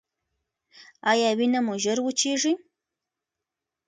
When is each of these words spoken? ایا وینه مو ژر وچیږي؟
ایا 1.11 1.29
وینه 1.39 1.59
مو 1.65 1.73
ژر 1.83 1.97
وچیږي؟ 2.03 2.53